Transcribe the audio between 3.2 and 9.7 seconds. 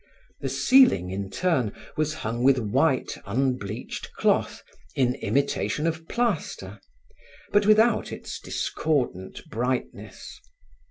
unbleached cloth, in imitation of plaster, but without its discordant